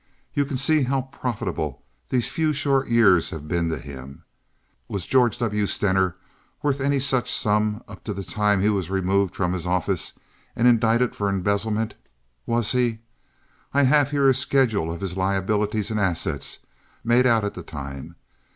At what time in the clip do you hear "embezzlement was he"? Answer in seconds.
11.29-12.97